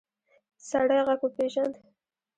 [0.69, 1.75] سړی غږ وپېژاند.